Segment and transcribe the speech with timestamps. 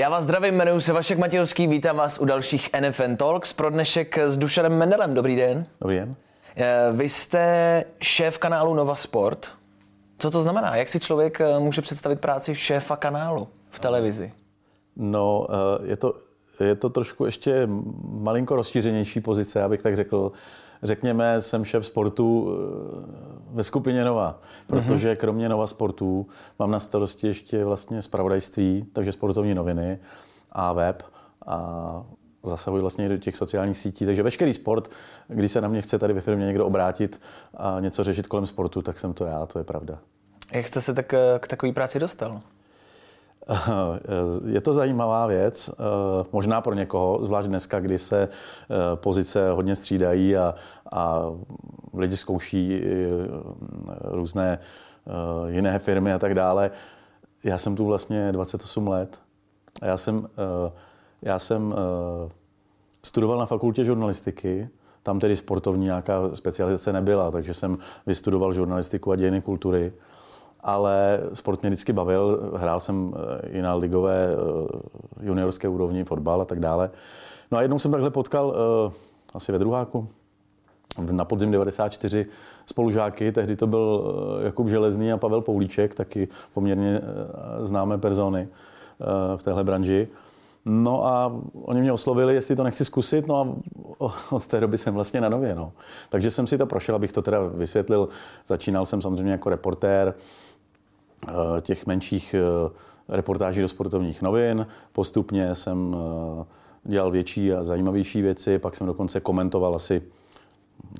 [0.00, 4.18] Já vás zdravím, jmenuji se Vašek Matějovský, vítám vás u dalších NFN Talks pro dnešek
[4.18, 5.14] s Dušanem Mendelem.
[5.14, 5.66] Dobrý den.
[5.80, 6.14] Dobrý den.
[6.56, 9.48] Eh, vy jste šéf kanálu Nova Sport.
[10.18, 10.76] Co to znamená?
[10.76, 14.32] Jak si člověk eh, může představit práci šéfa kanálu v televizi?
[14.96, 16.14] No, eh, je to,
[16.60, 17.68] je to trošku ještě
[18.02, 20.32] malinko rozšířenější pozice, abych tak řekl.
[20.82, 22.56] Řekněme, jsem šéf sportu
[23.50, 26.26] ve skupině Nova, protože kromě Nova sportu
[26.58, 29.98] mám na starosti ještě vlastně spravodajství, takže sportovní noviny
[30.52, 31.02] a web
[31.46, 32.04] a
[32.42, 34.90] zasahuji vlastně do těch sociálních sítí, takže veškerý sport,
[35.28, 37.20] když se na mě chce tady ve firmě někdo obrátit
[37.54, 39.98] a něco řešit kolem sportu, tak jsem to já, to je pravda.
[40.52, 42.40] Jak jste se tak k takové práci dostal?
[44.46, 45.70] Je to zajímavá věc,
[46.32, 48.28] možná pro někoho, zvlášť dneska, kdy se
[48.94, 50.54] pozice hodně střídají a,
[50.92, 51.22] a
[51.94, 52.82] lidi zkouší
[54.04, 54.58] různé
[55.46, 56.70] jiné firmy a tak dále.
[57.44, 59.18] Já jsem tu vlastně 28 let
[59.82, 60.28] a já jsem,
[61.22, 61.74] já jsem
[63.02, 64.68] studoval na fakultě žurnalistiky,
[65.02, 69.92] tam tedy sportovní nějaká specializace nebyla, takže jsem vystudoval žurnalistiku a dějiny kultury
[70.62, 72.50] ale sport mě vždycky bavil.
[72.56, 76.90] Hrál jsem eh, i na ligové eh, juniorské úrovni, fotbal a tak dále.
[77.50, 78.92] No a jednou jsem takhle potkal eh,
[79.34, 80.08] asi ve druháku,
[81.10, 82.26] na podzim 94
[82.66, 84.04] spolužáky, tehdy to byl
[84.42, 87.00] Jakub Železný a Pavel Poulíček, taky poměrně
[87.62, 88.48] známé persony
[89.36, 90.08] v téhle branži.
[90.64, 93.48] No a oni mě oslovili, jestli to nechci zkusit, no a
[94.30, 95.54] od té doby jsem vlastně na nově.
[95.54, 95.72] No.
[96.08, 98.08] Takže jsem si to prošel, abych to teda vysvětlil.
[98.46, 100.14] Začínal jsem samozřejmě jako reportér,
[101.60, 102.70] těch menších eh,
[103.08, 104.66] reportáží do sportovních novin.
[104.92, 105.96] Postupně jsem
[106.40, 106.44] eh,
[106.84, 110.02] dělal větší a zajímavější věci, pak jsem dokonce komentoval asi,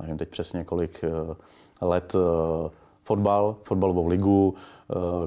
[0.01, 1.05] nevím teď přesně kolik
[1.81, 2.17] let,
[3.05, 4.55] fotbal, fotbalovou ligu,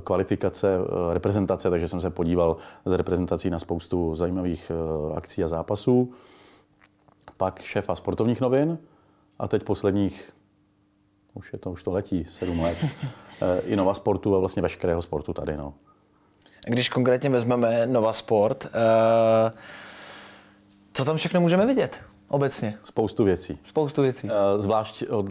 [0.04, 0.78] kvalifikace,
[1.14, 4.72] reprezentace, takže jsem se podíval z reprezentací na spoustu zajímavých
[5.16, 6.12] akcí a zápasů.
[7.38, 8.78] Pak šéfa sportovních novin
[9.40, 10.34] a teď posledních,
[11.34, 12.78] už je to, už to letí, sedm let,
[13.42, 15.58] Eh, i Nova Sportu a vlastně veškerého sportu tady.
[15.58, 15.74] No.
[16.68, 19.52] Když konkrétně vezmeme Nova Sport, eh,
[20.94, 22.02] co tam všechno můžeme vidět?
[22.28, 22.78] Obecně.
[22.84, 23.60] Spoustu věcí.
[23.66, 24.30] Spoustu věcí.
[24.32, 25.26] Eh, zvlášť od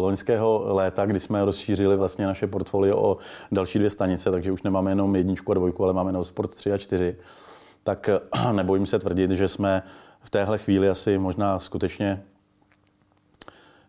[0.00, 3.18] loňského léta, kdy jsme rozšířili vlastně naše portfolio o
[3.52, 6.72] další dvě stanice, takže už nemáme jenom jedničku a dvojku, ale máme Nova Sport 3
[6.72, 7.16] a 4.
[7.84, 8.10] Tak
[8.52, 9.82] nebojím se tvrdit, že jsme
[10.20, 12.22] v téhle chvíli asi možná skutečně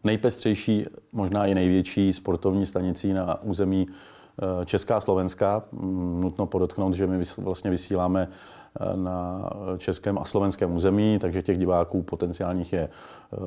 [0.04, 5.64] nejpestřejší, možná i největší sportovní stanicí na území eh, Česká Slovenská.
[5.72, 11.58] Mm, nutno podotknout, že my vlastně vysíláme eh, na českém a slovenském území, takže těch
[11.58, 13.38] diváků potenciálních je eh,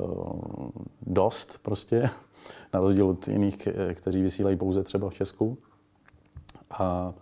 [1.01, 2.09] dost prostě,
[2.73, 5.57] na rozdíl od jiných, kteří vysílají pouze třeba v Česku.
[6.71, 7.13] A,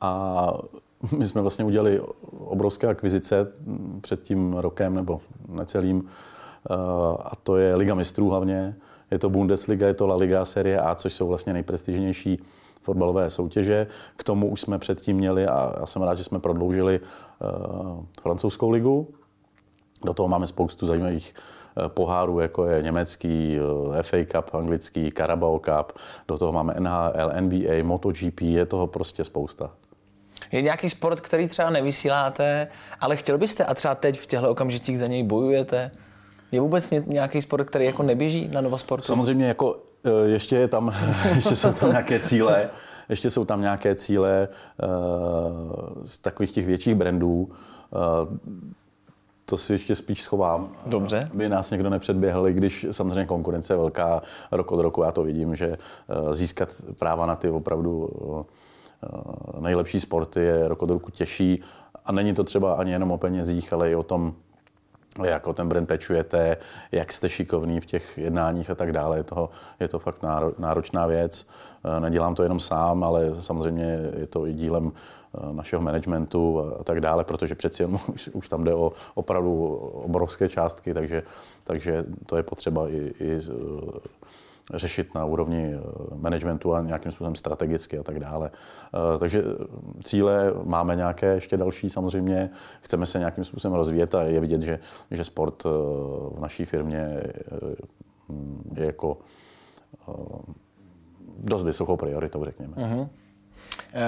[0.00, 0.52] a
[1.18, 2.00] my jsme vlastně udělali
[2.38, 6.08] obrovské akvizice mm, před tím rokem nebo necelým
[7.24, 8.74] a to je Liga mistrů hlavně.
[9.10, 12.42] Je to Bundesliga, je to La Liga, Serie A, což jsou vlastně nejprestižnější
[12.82, 13.86] fotbalové soutěže.
[14.16, 18.70] K tomu už jsme předtím měli a já jsem rád, že jsme prodloužili uh, francouzskou
[18.70, 19.08] ligu.
[20.04, 21.34] Do toho máme spoustu zajímavých
[21.76, 23.58] uh, pohárů, jako je německý
[24.02, 25.92] FA Cup, anglický Carabao Cup,
[26.28, 29.70] do toho máme NHL, NBA, MotoGP, je toho prostě spousta.
[30.52, 32.68] Je nějaký sport, který třeba nevysíláte,
[33.00, 35.90] ale chtěl byste a třeba teď v těchto okamžicích za něj bojujete?
[36.52, 39.06] Je vůbec nějaký sport, který jako neběží na Novosportu?
[39.06, 40.94] Samozřejmě jako e, ještě, je tam,
[41.34, 42.70] ještě jsou tam nějaké cíle,
[43.08, 44.48] ještě jsou tam nějaké cíle
[44.82, 47.50] uh, z takových těch větších brandů.
[48.30, 48.36] Uh,
[49.44, 50.76] to si ještě spíš schovám.
[50.86, 51.28] Dobře.
[51.32, 55.22] Aby nás někdo nepředběhl, i když samozřejmě konkurence je velká rok od roku, já to
[55.22, 55.76] vidím, že
[56.32, 58.10] získat práva na ty opravdu
[59.60, 61.62] nejlepší sporty je rok od roku těžší.
[62.04, 64.34] A není to třeba ani jenom o penězích, ale i o tom,
[65.24, 66.56] jako ten brand pečujete,
[66.92, 69.16] jak jste šikovný v těch jednáních a tak dále.
[69.16, 69.50] Je to,
[69.80, 70.24] je to fakt
[70.58, 71.46] náročná věc.
[71.84, 76.84] Eh, nedělám to jenom sám, ale samozřejmě je to i dílem eh, našeho managementu a
[76.84, 79.74] tak dále, protože přeci jen už, už tam jde o opravdu
[80.04, 81.22] obrovské částky, takže,
[81.64, 83.40] takže to je potřeba i, i
[84.74, 85.80] řešit na úrovni eh,
[86.14, 88.50] managementu a nějakým způsobem strategicky a tak dále.
[88.54, 89.44] Eh, takže
[90.02, 92.50] cíle máme nějaké ještě další samozřejmě.
[92.82, 94.78] Chceme se nějakým způsobem rozvíjet a je vidět, že,
[95.10, 95.68] že sport eh,
[96.36, 97.22] v naší firmě
[98.74, 99.18] je jako
[101.38, 102.76] dost vysokou prioritou, řekněme.
[102.76, 103.08] Uh-huh.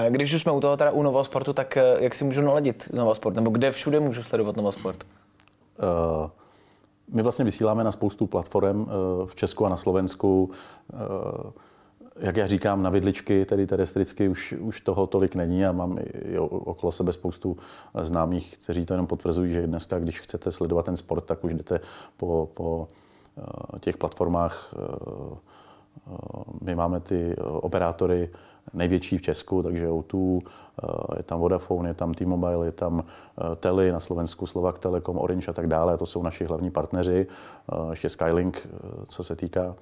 [0.09, 3.35] Když už jsme u toho teda u Novosportu, tak jak si můžu naladit Novosport?
[3.35, 5.03] Nebo kde všude můžu sledovat Novosport?
[5.03, 6.29] Uh,
[7.11, 10.51] my vlastně vysíláme na spoustu platform eh, v Česku a na Slovensku.
[10.93, 11.51] Eh,
[12.19, 16.39] jak já říkám, na vidličky, tedy terestricky, už, už toho tolik není a mám i
[16.39, 17.57] okolo sebe spoustu
[18.03, 21.79] známých, kteří to jenom potvrzují, že dneska, když chcete sledovat ten sport, tak už jdete
[22.17, 22.87] po, po
[23.37, 24.73] eh, těch platformách.
[26.61, 28.29] My máme ty operátory
[28.73, 30.41] největší v Česku, takže O2,
[31.17, 33.03] je tam Vodafone, je tam T-Mobile, je tam
[33.55, 35.97] Tele na Slovensku, Slovak Telekom, Orange a tak dále.
[35.97, 37.27] To jsou naši hlavní partneři.
[37.89, 38.67] Ještě Skylink,
[39.07, 39.75] co se týká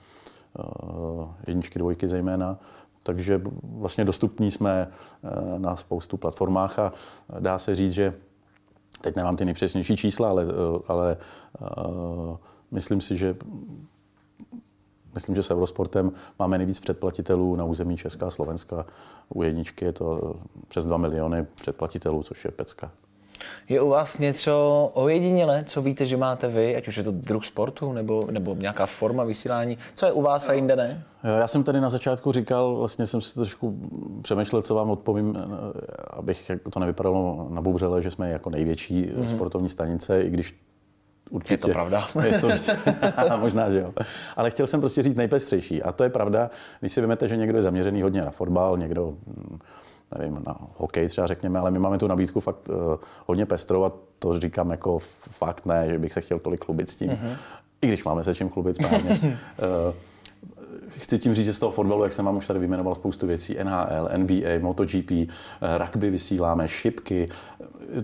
[0.59, 2.57] Eh, jedničky, dvojky zejména.
[3.03, 4.87] Takže vlastně dostupní jsme
[5.23, 6.93] eh, na spoustu platformách a
[7.39, 8.13] dá se říct, že
[9.01, 11.17] teď nemám ty nejpřesnější čísla, ale, eh, ale
[12.71, 13.35] myslím si, že
[15.13, 18.85] myslím, že s Eurosportem máme nejvíc předplatitelů na území Česka a Slovenska.
[19.29, 20.35] U jedničky je to
[20.67, 22.91] přes 2 miliony předplatitelů, což je pecka.
[23.69, 27.45] Je u vás něco ojedinělé, co víte, že máte vy, ať už je to druh
[27.45, 29.77] sportu nebo, nebo nějaká forma vysílání?
[29.93, 31.03] Co je u vás a jinde ne?
[31.23, 33.79] Já jsem tady na začátku říkal, vlastně jsem si trošku
[34.21, 35.37] přemýšlel, co vám odpovím,
[36.09, 39.25] abych to nevypadalo na bubřele, že jsme jako největší mm-hmm.
[39.25, 40.59] sportovní stanice, i když
[41.29, 41.53] Určitě.
[41.53, 42.07] Je to pravda.
[42.23, 42.47] Je to,
[43.37, 43.93] možná, že jo.
[44.35, 45.83] Ale chtěl jsem prostě říct nejpestřejší.
[45.83, 46.49] A to je pravda,
[46.79, 49.13] když si vezmete, že někdo je zaměřený hodně na fotbal, někdo
[50.19, 52.75] nevím, na hokej třeba řekněme, ale my máme tu nabídku fakt uh,
[53.25, 54.99] hodně pestrou a to říkám jako
[55.29, 57.09] fakt ne, že bych se chtěl tolik chlubit s tím.
[57.09, 57.37] Mm-hmm.
[57.81, 59.19] I když máme se čím chlubit správně.
[59.23, 59.93] uh,
[60.97, 63.57] chci tím říct, že z toho fotbalu, jak jsem vám už tady vyjmenoval spoustu věcí,
[63.63, 65.27] NHL, NBA, MotoGP, eh,
[65.77, 67.29] rugby vysíláme, šipky,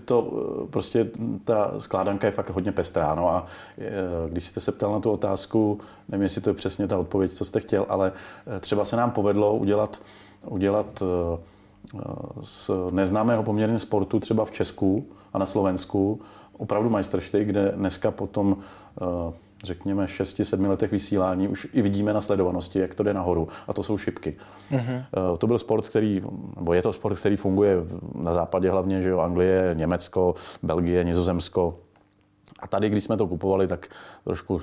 [0.06, 0.32] to
[0.70, 1.10] prostě
[1.46, 3.16] ta skládanka je fakt hodně pestrá.
[3.16, 3.46] No a
[4.30, 7.46] když jste se ptal na tu otázku, nevím, jestli to je přesně ta odpověď, co
[7.46, 8.12] jste chtěl, ale
[8.60, 10.02] třeba se nám povedlo udělat,
[10.48, 11.04] udělat
[12.42, 16.22] z neznámého poměrně sportu třeba v Česku a na Slovensku
[16.60, 18.58] opravdu majstršty, kde dneska potom
[19.02, 19.34] eh,
[19.64, 23.84] řekněme 6-7 letech vysílání už i vidíme na sledovanosti, jak to jde nahoru a to
[23.84, 24.38] jsou šipky.
[24.72, 25.04] Mm-hmm.
[25.38, 26.22] To byl sport, který,
[26.56, 27.78] nebo je to sport, který funguje
[28.16, 31.80] na západě hlavně, že jo, Anglie, Německo, Belgie, Nizozemsko.
[32.60, 33.88] A tady, když jsme to kupovali, tak
[34.24, 34.62] trošku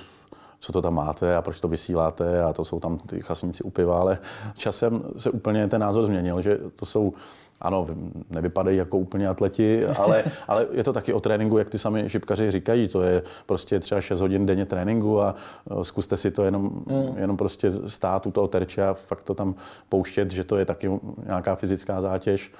[0.60, 3.70] co to tam máte a proč to vysíláte a to jsou tam ty chasníci u
[3.70, 4.18] piva, ale
[4.56, 7.12] časem se úplně ten názor změnil, že to jsou
[7.60, 7.86] ano,
[8.30, 12.50] nevypadají jako úplně atleti, ale, ale je to taky o tréninku, jak ty sami šipkaři
[12.50, 12.88] říkají.
[12.88, 15.34] To je prostě třeba 6 hodin denně tréninku a
[15.82, 17.18] zkuste si to jenom, mm.
[17.18, 19.54] jenom prostě stát u toho terče a fakt to tam
[19.88, 20.90] pouštět, že to je taky
[21.26, 22.52] nějaká fyzická zátěž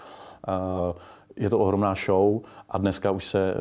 [1.37, 3.55] je to ohromná show a dneska už se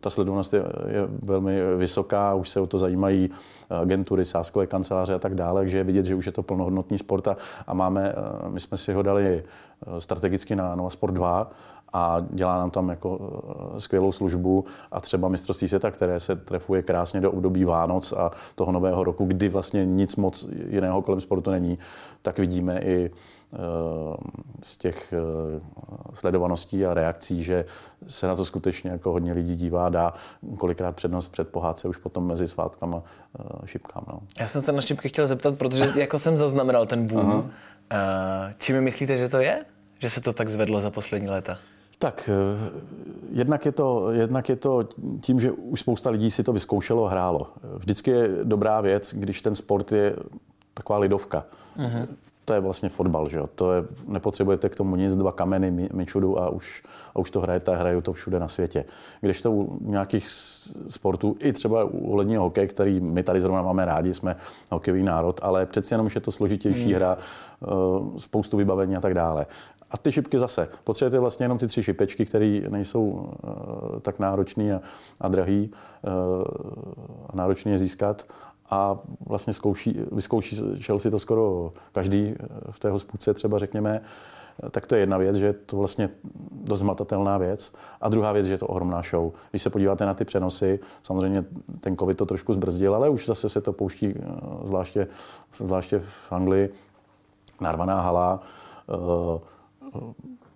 [0.00, 3.30] ta sledovanost je, je velmi vysoká, už se o to zajímají
[3.70, 7.28] agentury, sáskové kanceláře a tak dále, takže je vidět, že už je to plnohodnotný sport
[7.28, 7.36] a,
[7.66, 8.14] a máme,
[8.48, 9.44] my jsme si ho dali
[9.98, 11.50] strategicky na Nova Sport 2
[11.92, 13.18] a dělá nám tam jako
[13.78, 18.72] skvělou službu a třeba mistrovství světa, které se trefuje krásně do období Vánoc a toho
[18.72, 21.78] nového roku, kdy vlastně nic moc jiného kolem sportu není,
[22.22, 23.37] tak vidíme i Eh,
[24.62, 25.60] z těch eh,
[26.14, 27.64] sledovaností a reakcí, že
[28.08, 30.12] se na to skutečně jako hodně lidí dívá, dá
[30.56, 33.02] kolikrát přednost před pohádce už potom mezi svátkama
[33.40, 34.04] eh, šipkám.
[34.08, 34.20] No.
[34.40, 37.30] Já jsem se na šipky chtěl zeptat, protože jako jsem zaznamenal ten boom.
[37.30, 37.50] Uh-huh.
[38.58, 39.64] Čím myslíte, že to je?
[39.98, 41.58] Že se to tak zvedlo za poslední léta?
[41.98, 42.30] Tak
[43.30, 44.88] jednak je, to, jednak je to
[45.20, 47.52] tím, že už spousta lidí si to vyzkoušelo a hrálo.
[47.76, 50.16] Vždycky je dobrá věc, když ten sport je
[50.74, 51.44] taková lidovka.
[51.78, 52.06] Uh-huh
[52.48, 53.46] to je vlastně fotbal, že jo?
[53.54, 56.82] To je, nepotřebujete k tomu nic, dva kameny, myčudu a už,
[57.14, 58.84] a už to hrajete a hrajou to všude na světě.
[59.20, 60.28] Když to u nějakých
[60.88, 64.36] sportů, i třeba u ledního hokeje, který my tady zrovna máme rádi, jsme
[64.70, 66.94] hokejový národ, ale přeci jenom, že je to složitější hmm.
[66.94, 67.66] hra, eh,
[68.18, 69.46] spoustu vybavení a tak dále.
[69.90, 70.68] A ty šipky zase.
[70.84, 74.80] Potřebujete vlastně jenom ty tři šipečky, které nejsou uh, tak náročné a,
[75.20, 76.44] a drahý uh,
[77.28, 78.26] a náročné je získat
[78.70, 80.60] a vlastně zkouší, vyzkouší
[80.98, 82.34] si to skoro každý
[82.70, 84.00] v té hospůdce třeba řekněme,
[84.70, 86.10] tak to je jedna věc, že je to vlastně
[86.52, 87.72] dost zmatatelná věc.
[88.00, 89.32] A druhá věc, že je to ohromná show.
[89.50, 91.44] Když se podíváte na ty přenosy, samozřejmě
[91.80, 94.22] ten covid to trošku zbrzdil, ale už zase se to pouští, eh,
[94.64, 95.06] zvláště,
[95.56, 96.74] zvláště v Anglii,
[97.60, 98.40] narvaná hala,
[98.88, 99.40] eh,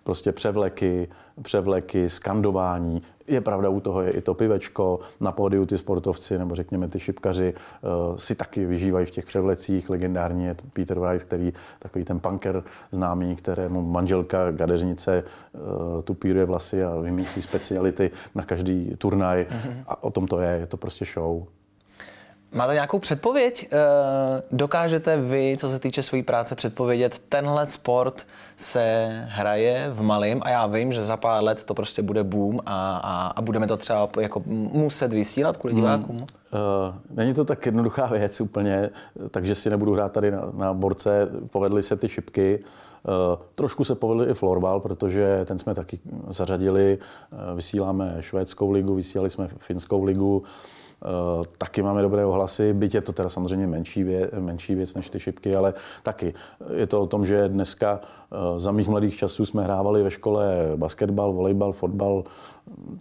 [0.03, 1.07] prostě převleky,
[1.41, 3.01] převleky, skandování.
[3.27, 6.99] Je pravda, u toho je i to pivečko, na pódiu ty sportovci nebo řekněme ty
[6.99, 9.89] šipkaři uh, si taky vyžívají v těch převlecích.
[9.89, 16.83] Legendární je Peter Wright, který takový ten punker známý, kterému manželka gadeřnice uh, tupíruje vlasy
[16.83, 19.45] a vymýšlí speciality na každý turnaj.
[19.49, 19.83] Mm-hmm.
[19.87, 21.45] A o tom to je, je to prostě show.
[22.53, 23.67] Máte nějakou předpověď?
[23.71, 28.25] Eh, dokážete vy, co se týče své práce, předpovědět, tenhle sport
[28.57, 32.59] se hraje v malém a já vím, že za pár let to prostě bude boom
[32.65, 35.81] a, a, a budeme to třeba jako muset vysílat kvůli hmm.
[35.81, 36.17] divákům?
[36.17, 36.25] Hmm.
[36.25, 38.89] Uh, není to tak jednoduchá věc úplně,
[39.31, 41.29] takže si nebudu hrát tady na, na borce.
[41.51, 42.63] Povedly se ty šipky,
[43.07, 46.97] Uh, trošku se povedli i florbal, protože ten jsme taky zařadili.
[47.31, 50.43] Uh, vysíláme švédskou ligu, vysílali jsme finskou ligu.
[50.45, 50.82] Eh,
[51.57, 55.19] taky máme dobré ohlasy, byť je to teda samozřejmě menší věc, menší věc než ty
[55.19, 56.33] šipky, ale taky.
[56.75, 60.71] Je to o tom, že dneska eh, za mých mladých časů jsme hrávali ve škole
[60.75, 62.23] basketbal, volejbal, fotbal,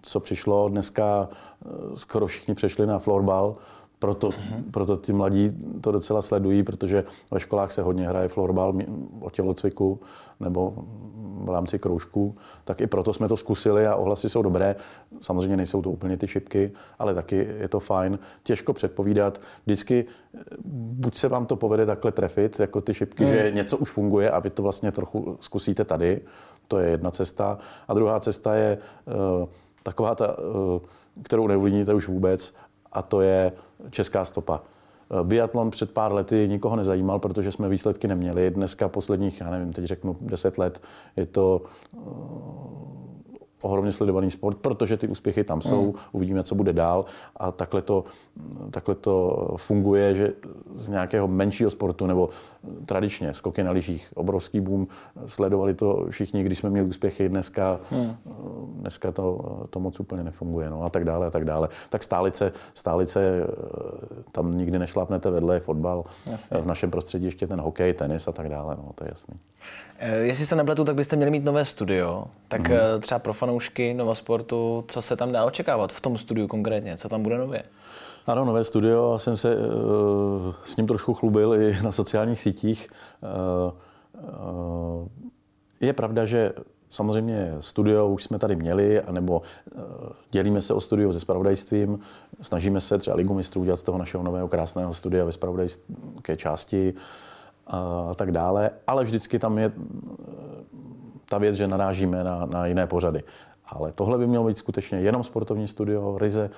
[0.03, 0.69] co přišlo.
[0.69, 3.57] Dneska eh, skoro všichni přešli na florbal,
[4.03, 4.63] proto, uh-huh.
[4.71, 8.75] proto ty mladí to docela sledují, protože ve školách se hodně hraje florbal
[9.21, 10.01] o tělocviku
[10.41, 10.75] nebo
[11.45, 14.77] v rámci kroužků, tak i proto jsme to zkusili a ohlasy jsou dobré.
[15.21, 18.19] Samozřejmě nejsou to úplně ty šipky, ale taky je to fajn.
[18.43, 19.41] Těžko předpovídat.
[19.67, 20.05] Vždycky
[20.75, 23.33] buď se vám to povede takhle trefit, jako ty šipky, hmm.
[23.33, 26.21] že něco už funguje a vy to vlastně trochu zkusíte tady.
[26.69, 27.59] To je jedna cesta.
[27.89, 29.49] A druhá cesta je uh,
[29.83, 30.81] taková ta, uh,
[31.23, 32.55] kterou neuvidíte už vůbec,
[32.93, 33.53] a to je
[33.91, 34.63] česká stopa.
[35.21, 38.51] Eh, biatlon před pár lety nikoho nezajímal, protože jsme výsledky neměli.
[38.51, 40.83] Dneska posledních, já nevím, teď řeknu 10 let,
[41.17, 41.63] je to
[41.95, 41.99] eh,
[43.63, 45.99] ohromně sledovaný sport, protože ty úspěchy tam jsou, mm.
[46.13, 47.05] uvidíme, co bude dál
[47.37, 48.05] a takhle to,
[48.71, 50.33] takhle to funguje, že
[50.73, 52.29] z nějakého menšího sportu nebo
[52.87, 54.87] tradičně skoky na lyžích, obrovský boom,
[55.27, 58.17] sledovali to všichni, když jsme měli úspěchy, dneska, mm.
[58.75, 59.41] dneska to,
[59.71, 61.69] to moc úplně nefunguje no, a tak dále a tak dále.
[61.91, 63.47] Tak stálice, stálice
[64.33, 66.59] tam nikdy nešlápnete vedle, fotbal, Jasně.
[66.59, 69.35] v našem prostředí ještě ten hokej, tenis a tak dále, no, to je jasný.
[69.99, 72.25] Eh, jestli se nepletu, tak byste měli mít nové studio.
[72.49, 73.01] Tak mm-hmm.
[73.01, 73.52] třeba pro fanoušky
[73.95, 76.97] Novosportu, co se tam dá očekávat v tom studiu konkrétně?
[76.97, 77.63] Co tam bude nově?
[78.27, 79.19] Ano, nové studio.
[79.19, 79.63] Jsem se uh,
[80.65, 82.89] s ním trošku chlubil i na sociálních sítích.
[83.23, 83.73] Uh,
[85.01, 85.09] uh,
[85.81, 86.53] je pravda, že
[86.93, 89.43] Samozřejmě studio už jsme tady měli, anebo
[90.31, 91.99] dělíme se o studio se spravodajstvím,
[92.41, 96.95] snažíme se třeba Ligu mistrů udělat z toho našeho nového krásného studia ve spravodajské části
[97.67, 99.73] a tak dále, ale vždycky tam je
[101.33, 103.23] ta věc, že narážíme na, na jiné pořady.
[103.67, 106.51] Ale tohle by mělo být skutečně jenom sportovní studio, ryze,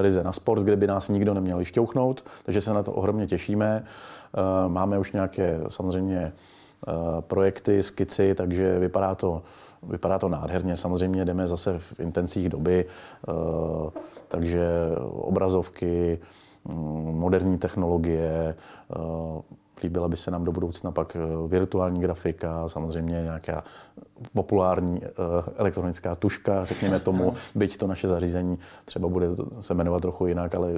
[0.00, 3.82] ryze na sport, kde by nás nikdo neměl vyšťouchnout, takže se na to ohromně těšíme.
[3.82, 9.42] Eh, máme už nějaké samozřejmě eh, projekty, skici, takže vypadá to,
[9.82, 10.76] vypadá to nádherně.
[10.76, 13.32] Samozřejmě jdeme zase v intencích doby, eh,
[14.28, 14.66] takže
[15.02, 16.18] obrazovky,
[16.64, 18.54] mm, moderní technologie,
[19.82, 23.64] Líbila by se nám do budoucna pak eh, virtuální grafika, samozřejmě nějaká
[24.34, 25.08] populární eh,
[25.56, 29.26] elektronická tuška, řekněme tomu, byť to naše zařízení třeba bude
[29.60, 30.72] se jmenovat trochu jinak, ale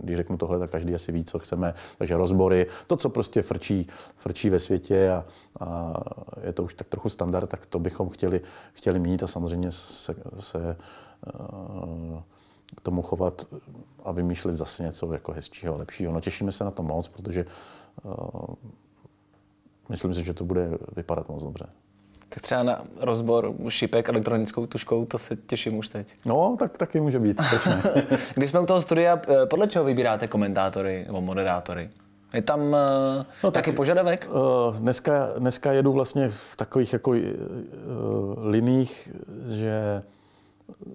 [0.00, 1.74] když řeknu tohle, tak každý asi ví, co chceme.
[1.98, 5.24] Takže rozbory, to, co prostě frčí, frčí ve světě a,
[5.60, 5.94] a
[6.42, 8.40] je to už tak trochu standard, tak to bychom chtěli,
[8.72, 10.76] chtěli mít a samozřejmě se, se
[11.26, 12.22] eh,
[12.76, 13.46] k tomu chovat
[14.04, 16.12] a vymýšlet zase něco jako hezčího, lepšího.
[16.12, 17.46] No těšíme se na to moc, protože
[19.88, 21.66] myslím si, že to bude vypadat moc dobře.
[22.28, 26.16] Tak třeba na rozbor šipek elektronickou tuškou, to se těším už teď.
[26.24, 27.40] No, tak taky může být.
[28.34, 31.90] Když jsme u toho studia, eh, podle čeho vybíráte komentátory nebo moderátory?
[32.34, 32.74] Je tam uh,
[33.44, 34.28] no, taky tak, požadavek?
[34.30, 37.16] Uh, dneska, dneska jedu vlastně v takových jako uh,
[38.36, 39.10] liních,
[39.48, 40.02] že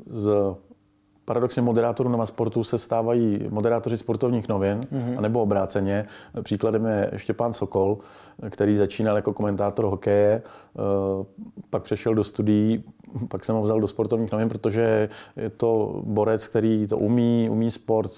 [0.07, 0.55] z
[1.29, 5.17] paradoxně moderátorů Nova Sportu se stávají moderátoři sportovních novin, mm-hmm.
[5.17, 6.05] anebo obráceně.
[6.41, 7.97] Příkladem je Štěpán Sokol,
[8.49, 10.81] který začínal jako komentátor hokeje, eh,
[11.69, 12.83] pak přešel do studií,
[13.27, 17.71] pak jsem ho vzal do sportovních novin, protože je to borec, který to umí, umí
[17.71, 18.11] sport,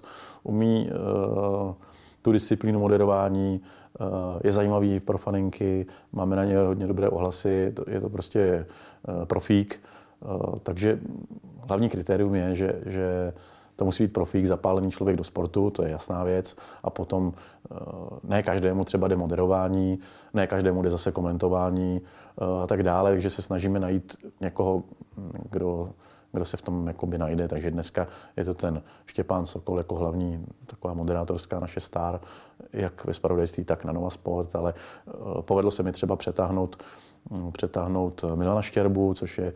[0.44, 1.74] umí uh,
[2.22, 3.62] tu disciplínu moderování,
[4.00, 4.08] uh,
[4.44, 8.66] je zajímavý pro faninky, máme na ně hodně dobré ohlasy, je to prostě
[9.28, 9.80] profík.
[10.22, 11.00] Uh, takže
[11.68, 13.34] hlavní kritérium je, že, že
[13.82, 16.56] to musí být profík, zapálený člověk do sportu, to je jasná věc.
[16.84, 17.76] A potom eh,
[18.24, 20.00] ne každému třeba jde moderování,
[20.34, 24.84] ne každému jde zase komentování eh, a tak dále, takže se snažíme najít někoho,
[25.50, 25.90] kdo,
[26.32, 27.48] kdo se v tom jakoby najde.
[27.48, 32.22] Takže dneska je to ten Štěpán Sokol jako hlavní taková moderátorská naše star,
[32.74, 34.74] jak ve spravodajství, tak na Nova Sport, ale
[35.08, 36.84] eh, povedlo se mi třeba přetáhnout,
[37.32, 39.54] hm, přetáhnout Milana Štěrbu, což je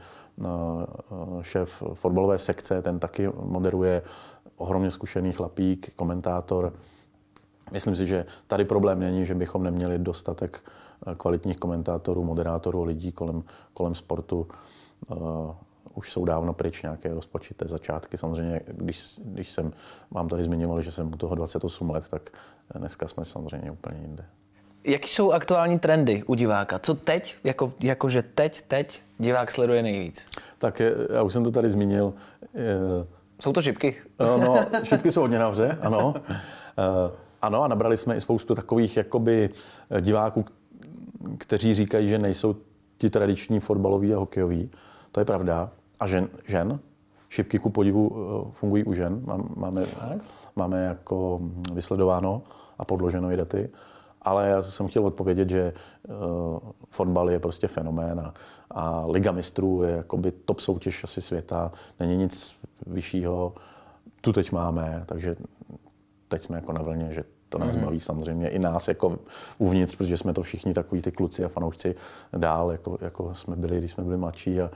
[1.42, 4.02] šéf fotbalové sekce, ten taky moderuje
[4.58, 6.74] ohromně zkušený chlapík, komentátor.
[7.72, 10.64] Myslím si, že tady problém není, že bychom neměli dostatek
[11.08, 14.48] eh, kvalitních komentátorů, moderátorů, lidí kolem, kolem sportu.
[15.12, 15.16] Eh,
[15.94, 18.18] už jsou dávno pryč nějaké rozpočité začátky.
[18.18, 19.74] Samozřejmě, když, když jsem,
[20.12, 22.30] mám tady zmiňoval, že jsem u toho 28 let, tak
[22.76, 24.26] dneska jsme samozřejmě úplně jinde.
[24.86, 26.80] Jaký jsou aktuální trendy u diváka?
[26.80, 30.28] Co teď, jako, jakože teď, teď divák sleduje nejvíc?
[30.58, 30.82] Tak
[31.14, 32.14] já už jsem to tady zmínil.
[33.42, 33.96] Jsou to šipky?
[34.20, 36.14] No, šipky jsou hodně nahoře, ano.
[37.42, 39.50] Ano, a nabrali jsme i spoustu takových jakoby
[40.02, 40.46] diváků,
[41.38, 42.56] kteří říkají, že nejsou
[42.98, 44.70] ti tradiční fotbaloví a hokejoví.
[45.12, 45.70] To je pravda.
[46.00, 46.80] A žen, žen
[47.30, 49.22] šipky ku podivu eh, fungují u žen.
[49.56, 49.86] Máme,
[50.56, 51.42] máme jako
[51.74, 52.42] vysledováno
[52.80, 53.70] a podloženo i daty.
[54.26, 55.74] Ale já jsem chtěl odpovědět, že
[56.08, 58.34] uh, fotbal je prostě fenomén a,
[58.72, 61.72] a Liga mistrů je jakoby top soutěž asi světa.
[62.00, 62.56] Není nic
[62.88, 63.54] vyššího.
[64.22, 65.36] Tu teď máme, takže
[66.28, 67.86] teď jsme jako na vlně, že to nás mm-hmm.
[67.86, 69.20] baví samozřejmě i nás jako
[69.58, 71.96] uvnitř, protože jsme to všichni takový ty kluci a fanoušci
[72.38, 74.72] dál, jako, jako jsme byli, když jsme byli mladší a,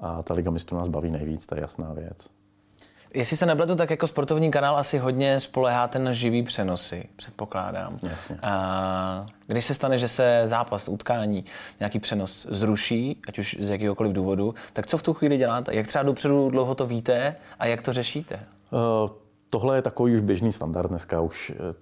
[0.00, 2.30] a ta Liga mistrů nás baví nejvíc, to je jasná věc.
[3.14, 7.98] Jestli se nepletu, tak jako sportovní kanál asi hodně spoleháte na živý přenosy, předpokládám.
[8.02, 8.38] Jasně.
[8.42, 11.44] A když se stane, že se zápas, utkání,
[11.80, 15.76] nějaký přenos zruší, ať už z jakéhokoliv důvodu, tak co v tu chvíli děláte?
[15.76, 18.40] Jak třeba dopředu dlouho to víte a jak to řešíte?
[18.70, 19.10] Uh,
[19.54, 21.20] tohle je takový už běžný standard dneska.
[21.20, 21.74] Už, eh,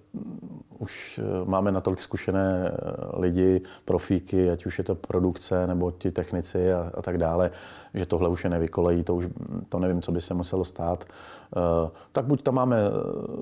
[0.79, 6.11] už eh, máme natolik zkušené eh, lidi, profíky, ať už je to produkce nebo ti
[6.11, 7.51] technici a, a tak dále,
[7.93, 9.27] že tohle už je nevykolejí, to už
[9.69, 11.05] to nevím, co by se muselo stát.
[12.11, 12.77] Tak buď tam máme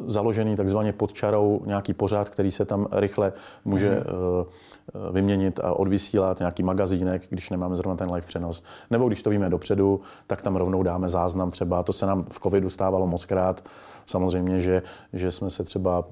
[0.08, 3.34] založený takzvaně pod čarou nějaký pořád, který se tam rychle
[3.66, 5.14] může mm.
[5.14, 8.64] vyměnit a odvysílat, nějaký magazínek, když nemáme zrovna ten live přenos.
[8.90, 11.84] Nebo když to víme dopředu, tak tam rovnou dáme záznam třeba.
[11.84, 13.64] To se nám v covidu stávalo moc krát
[14.06, 14.82] Samozřejmě, že,
[15.14, 16.04] že jsme se třeba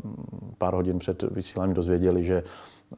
[0.58, 2.44] pár hodin před vysíláním dozvěděli, že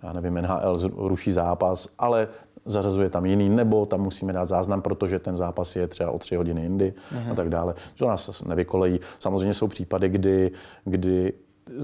[0.04, 2.28] já nevím, NHL ruší zápas, ale
[2.66, 6.36] zařazuje tam jiný, nebo tam musíme dát záznam, protože ten zápas je třeba o tři
[6.36, 6.94] hodiny jindy
[7.32, 7.74] a tak dále.
[7.98, 9.00] To nás nevykolejí.
[9.20, 10.52] Samozřejmě jsou případy, kdy,
[10.86, 11.34] kdy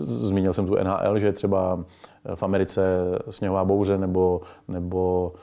[0.03, 1.83] zmínil jsem tu NHL, že třeba
[2.35, 2.81] v Americe
[3.29, 5.39] sněhová bouře nebo, nebo uh,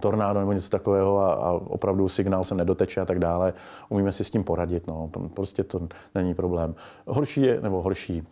[0.00, 3.54] tornádo nebo něco takového a, a opravdu signál se nedoteče a tak dále.
[3.88, 5.10] Umíme si s tím poradit, no.
[5.34, 6.74] prostě to není problém.
[7.06, 8.22] Horší je, nebo horší,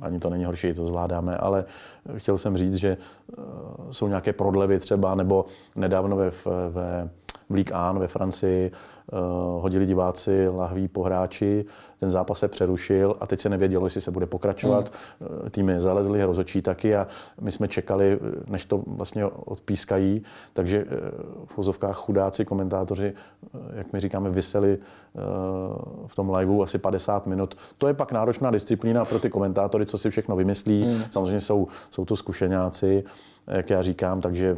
[0.00, 1.64] ani to není horší, to zvládáme, ale
[2.16, 3.44] chtěl jsem říct, že uh,
[3.90, 5.44] jsou nějaké prodlevy třeba, nebo
[5.76, 6.30] nedávno ve,
[6.70, 7.10] ve
[7.48, 8.72] v Ligue 1 ve Francii
[9.60, 11.64] hodili diváci lahví po hráči,
[12.00, 14.92] ten zápas se přerušil a teď se nevědělo, jestli se bude pokračovat.
[15.20, 15.50] Mm.
[15.50, 17.06] Týmy zalezly, rozočí taky a
[17.40, 20.96] my jsme čekali, než to vlastně odpískají, takže eh,
[21.46, 23.12] v vozovkách chudáci komentátoři,
[23.74, 24.78] jak my říkáme, vyseli
[26.06, 27.54] v tom liveu asi 50 minut.
[27.78, 30.84] To je pak náročná disciplína pro ty komentátory, co si všechno vymyslí.
[30.84, 31.02] Mm.
[31.10, 33.04] Samozřejmě jsou, jsou to zkušenáci,
[33.46, 34.56] jak já říkám, takže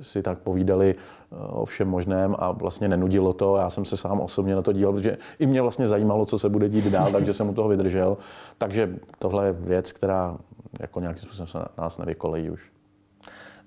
[0.00, 3.39] si tak povídali eh, o všem možném a vlastně nenudilo to.
[3.58, 6.48] Já jsem se sám osobně na to díval, protože i mě vlastně zajímalo, co se
[6.48, 8.16] bude dít dál, takže jsem u toho vydržel.
[8.58, 10.38] Takže tohle je věc, která
[10.80, 12.70] jako nějakým způsobem se nás nevykolejí už.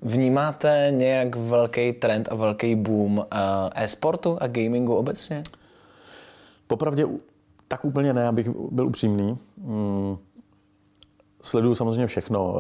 [0.02, 5.44] Vnímáte nějak velký trend a velký boom eh, e-sportu a gamingu obecně?
[6.68, 7.08] Popravdě
[7.68, 9.38] tak úplně ne, abych byl upřímný.
[9.66, 10.18] Hmm.
[11.42, 12.56] Sleduju samozřejmě všechno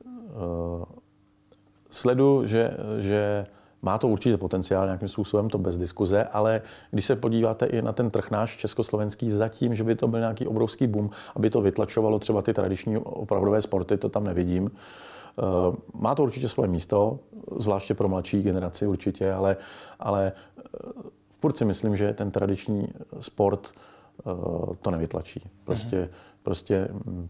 [0.00, 0.84] eh,
[1.90, 3.46] sledu, že, že
[3.82, 7.92] má to určitě potenciál nějakým způsobem, to bez diskuze, ale když se podíváte i na
[7.92, 12.18] ten trh náš československý, zatím, že by to byl nějaký obrovský boom, aby to vytlačovalo
[12.18, 14.70] třeba ty tradiční opravdové sporty, to tam nevidím.
[15.38, 17.18] Eh, má to určitě svoje místo,
[17.58, 19.56] zvláště pro mladší generaci určitě, ale,
[19.98, 20.62] ale eh,
[21.40, 22.88] furt si myslím, že ten tradiční
[23.20, 24.22] sport eh,
[24.82, 25.50] to nevytlačí.
[25.64, 26.42] Prostě, mm-hmm.
[26.42, 27.28] prostě mm,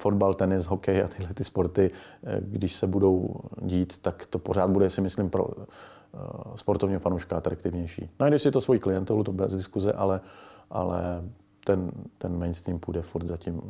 [0.00, 1.90] fotbal, tenis, hokej a tyhle ty sporty,
[2.24, 6.18] eh, když se budou dít, tak to pořád bude, si myslím, pro eh,
[6.56, 8.10] sportovního fanouška atraktivnější.
[8.20, 10.20] Najdeš si to svoji klientelu, to bez diskuze, ale,
[10.70, 11.22] ale
[11.64, 13.62] ten, ten mainstream půjde furt za tím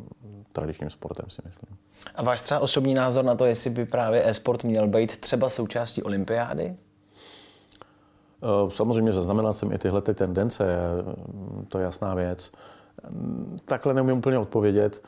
[0.52, 1.76] tradičním sportem, si myslím.
[2.14, 6.02] A váš třeba osobní názor na to, jestli by právě e-sport měl být třeba součástí
[6.02, 6.76] olympiády?
[8.42, 10.76] Eh, samozřejmě zaznamenal jsem i tyhle ty tendence,
[11.68, 12.52] to je jasná věc.
[13.64, 15.02] Takhle neumím úplně odpovědět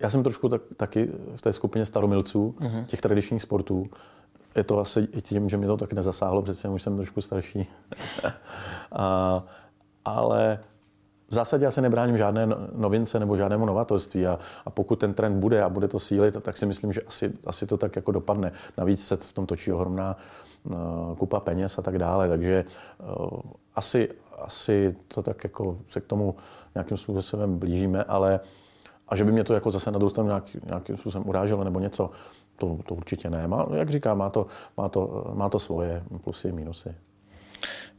[0.00, 2.84] já jsem trošku tak, taky v té skupině staromilců, uh-huh.
[2.84, 3.86] těch tradičních sportů.
[4.56, 7.66] Je to asi i tím, že mi to tak nezasáhlo, přece už jsem trošku starší.
[8.92, 9.44] a,
[10.04, 10.58] ale
[11.28, 15.14] v zásadě já se nebráním žádné no, novince nebo žádnému novatorství a, a pokud ten
[15.14, 18.12] trend bude a bude to sílit, tak si myslím, že asi, asi to tak jako
[18.12, 18.52] dopadne.
[18.78, 20.16] Navíc se v tom točí ohromná
[20.64, 20.74] uh,
[21.16, 22.64] kupa peněz a tak dále, takže
[22.98, 23.40] uh,
[23.74, 26.36] asi, asi to tak jako se k tomu
[26.74, 28.63] nějakým způsobem blížíme, ale uh,
[29.08, 31.80] a že by mě to jako zase na druhou stranu nějak, nějakým způsobem uráželo nebo
[31.80, 32.10] něco,
[32.56, 33.48] to, to určitě ne.
[33.48, 36.94] Má, jak říkám, má to, má, to, má to svoje plusy a minusy.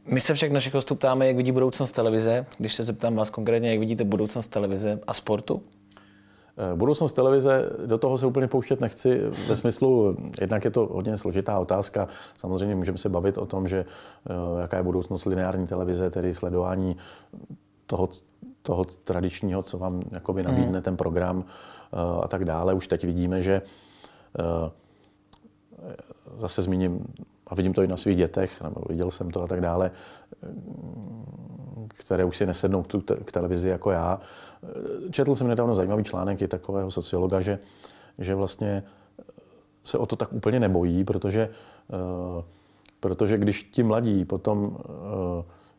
[0.06, 2.46] My se však našich hostů ptáme, jak vidí budoucnost televize.
[2.58, 5.62] Když se zeptám vás konkrétně, jak vidíte budoucnost televize a sportu?
[6.58, 11.18] Eh, budoucnost televize, do toho se úplně pouštět nechci, ve smyslu, jednak je to hodně
[11.18, 12.08] složitá otázka.
[12.36, 16.96] Samozřejmě můžeme se bavit o tom, že eh, jaká je budoucnost lineární televize, tedy sledování
[17.86, 18.08] toho,
[18.66, 20.82] toho tradičního, co vám jakoby nabídne hmm.
[20.82, 22.74] ten program eh, a tak dále.
[22.74, 23.62] Už teď vidíme, že
[26.38, 27.14] zase zmíním,
[27.46, 29.90] a vidím to i na svých dětech, nebo viděl jsem to a tak dále,
[31.88, 34.20] které už si nesednou k, tu, k televizi jako já.
[35.10, 37.58] Četl jsem nedávno zajímavý článek i takového sociologa, že,
[38.18, 38.82] že vlastně
[39.84, 41.48] se o to tak úplně nebojí, protože,
[41.88, 42.44] uh,
[43.00, 44.74] protože když ti mladí potom, uh,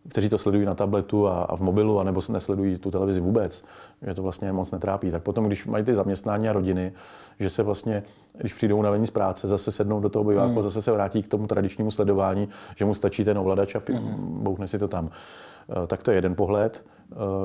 [0.10, 3.65] kteří to sledují na tabletu a, a v mobilu, anebo nesledují tu televizi vůbec,
[4.08, 6.93] že to vlastně moc netrápí, tak potom, když mají ty zaměstnání a rodiny,
[7.39, 8.04] že se vlastně,
[8.38, 10.63] když přijdou na z práce, zase sednou do toho biváku, hmm.
[10.63, 14.43] zase se vrátí k tomu tradičnímu sledování, že mu stačí ten ovladač a hmm.
[14.43, 15.06] bouchne si to tam.
[15.06, 16.86] Uh, tak to je jeden pohled,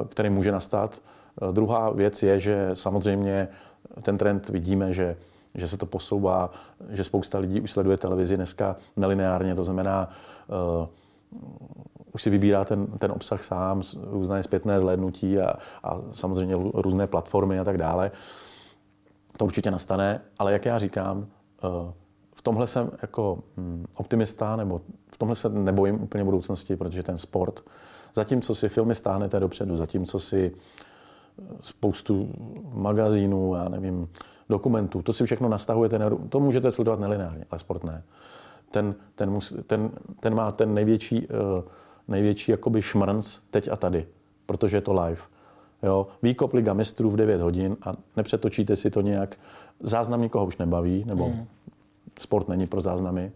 [0.08, 1.02] který může nastat.
[1.52, 3.48] Druhá věc je, že samozřejmě
[4.02, 5.16] ten trend vidíme, že,
[5.54, 6.50] že se to posouvá,
[6.90, 10.08] že spousta lidí už sleduje televizi dneska nelineárně, to znamená,
[12.14, 17.58] už si vybírá ten, ten obsah sám, různé zpětné zhlédnutí a, a samozřejmě různé platformy
[17.58, 18.10] a tak dále.
[19.36, 21.26] To určitě nastane, ale jak já říkám, uh,
[22.34, 24.80] v tomhle jsem jako hm, optimista, nebo
[25.12, 27.60] v tomhle se nebojím úplně budoucnosti, protože ten sport,
[28.14, 30.54] zatímco si filmy stáhnete dopředu, zatímco si
[31.60, 32.28] spoustu
[32.72, 34.08] magazínů, já nevím,
[34.48, 35.02] dokumentů.
[35.02, 38.02] To si všechno nastahujete, to můžete sledovat nelineárně, ale sport ne.
[38.70, 41.62] Ten, ten, ten, ten má ten největší, uh,
[42.08, 44.06] největší jakoby šmrnc teď a tady,
[44.46, 45.22] protože je to live.
[45.82, 49.36] Jo, výkop Liga mistrů v 9 hodin a nepřetočíte si to nějak.
[49.80, 51.46] Záznam nikoho už nebaví, nebo mm.
[52.20, 53.32] sport není pro záznamy.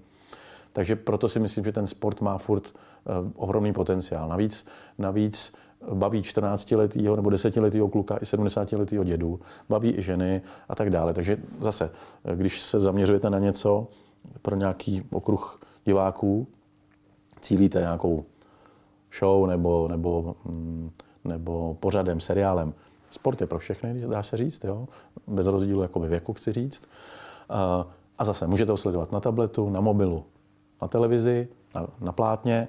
[0.73, 4.29] Takže proto si myslím, že ten sport má furt uh, ohromný potenciál.
[4.29, 4.67] Navíc,
[4.99, 5.55] navíc
[5.95, 11.13] baví 14-letého nebo 10-letého kluka i 70-letého dědu, baví i ženy a tak dále.
[11.13, 11.91] Takže zase,
[12.35, 13.89] když se zaměřujete na něco
[14.43, 16.47] pro nějaký okruh diváků,
[17.41, 18.25] cílíte nějakou
[19.19, 20.91] show nebo, nebo, mm,
[21.25, 22.75] nebo pořadem, seriálem.
[23.11, 24.89] Sport je pro všechny, dá se říct, jo?
[25.27, 26.83] bez rozdílu jakoby věku, chci říct.
[28.19, 30.25] A zase můžete ho sledovat na tabletu, na mobilu,
[30.83, 32.69] na televizi, na, na plátně,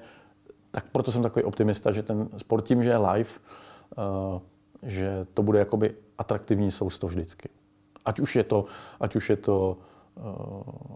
[0.71, 3.29] tak proto jsem takový optimista, že ten sport tím, že je live,
[4.83, 7.49] že to bude jakoby atraktivní sousto vždycky.
[8.05, 8.65] Ať už je to,
[8.99, 9.77] ať už je to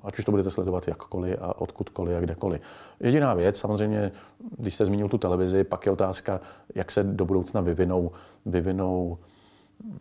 [0.03, 2.61] ať už to budete sledovat jakkoliv a odkudkoliv a kdekoliv.
[2.99, 4.11] Jediná věc, samozřejmě,
[4.57, 6.41] když jste zmínil tu televizi, pak je otázka,
[6.75, 8.11] jak se do budoucna vyvinou,
[8.45, 9.17] vyvinou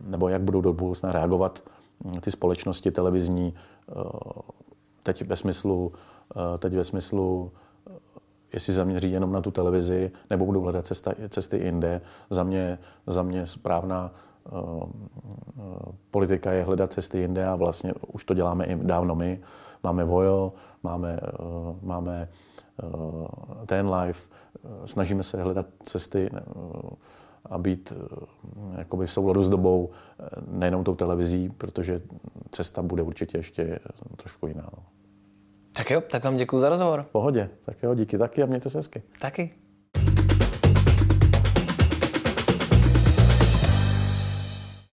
[0.03, 1.63] nebo jak budou do budoucna reagovat
[2.05, 3.53] hm, ty společnosti televizní,
[3.95, 4.11] uh,
[5.03, 5.91] teď ve smyslu,
[6.59, 7.51] teď ve smyslu
[8.53, 12.01] jestli zaměří jenom na tu televizi, nebo budou hledat cesta, cesty jinde.
[12.29, 14.11] Za mě, za mě správná
[16.11, 19.41] politika je hledat cesty jinde a vlastně už to děláme i dávno my.
[19.83, 22.29] Máme Vojo, máme, uh, máme
[22.83, 23.27] uh,
[23.65, 24.29] Ten Life,
[24.85, 26.29] snažíme se hledat cesty
[27.45, 27.93] a být
[28.77, 29.89] jakoby v souladu s dobou,
[30.47, 32.01] nejenom tou televizí, protože
[32.51, 33.79] cesta bude určitě ještě
[34.15, 34.69] trošku jiná.
[34.77, 34.83] No.
[35.75, 37.03] Tak jo, tak vám děkuji za rozhovor.
[37.03, 37.49] V pohodě.
[37.65, 39.03] Tak jo, díky taky a mějte se hezky.
[39.19, 39.51] Taky.